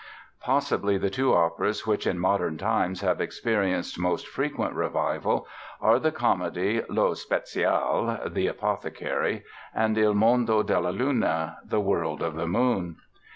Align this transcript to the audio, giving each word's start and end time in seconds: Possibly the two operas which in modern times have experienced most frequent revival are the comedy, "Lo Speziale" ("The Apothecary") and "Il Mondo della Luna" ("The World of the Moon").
Possibly 0.41 0.97
the 0.97 1.11
two 1.11 1.31
operas 1.31 1.85
which 1.85 2.07
in 2.07 2.17
modern 2.17 2.57
times 2.57 3.01
have 3.01 3.21
experienced 3.21 3.99
most 3.99 4.27
frequent 4.27 4.73
revival 4.73 5.45
are 5.79 5.99
the 5.99 6.11
comedy, 6.11 6.81
"Lo 6.89 7.11
Speziale" 7.13 8.33
("The 8.33 8.47
Apothecary") 8.47 9.43
and 9.75 9.95
"Il 9.95 10.15
Mondo 10.15 10.63
della 10.63 10.89
Luna" 10.89 11.57
("The 11.63 11.79
World 11.81 12.23
of 12.23 12.33
the 12.35 12.47
Moon"). 12.47 12.95